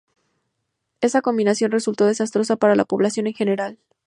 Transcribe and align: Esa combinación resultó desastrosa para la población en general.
Esa 1.01 1.21
combinación 1.21 1.69
resultó 1.69 2.07
desastrosa 2.07 2.55
para 2.55 2.73
la 2.75 2.85
población 2.85 3.27
en 3.27 3.35
general. 3.35 3.77